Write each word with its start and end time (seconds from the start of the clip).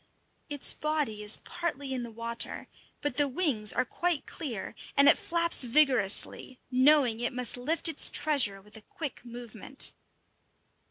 ]Its 0.49 0.73
body 0.73 1.21
is 1.21 1.37
partly 1.45 1.93
in 1.93 2.01
the 2.01 2.09
water, 2.09 2.67
but 3.01 3.17
the 3.17 3.27
wings 3.27 3.71
are 3.71 3.85
quite 3.85 4.25
clear, 4.25 4.73
and 4.97 5.07
it 5.07 5.15
flaps 5.15 5.63
vigorously, 5.63 6.59
knowing 6.71 7.19
it 7.19 7.31
must 7.33 7.55
lift 7.55 7.87
its 7.87 8.09
treasure 8.09 8.59
with 8.59 8.75
a 8.75 8.81
quick 8.81 9.23
movement. 9.23 9.93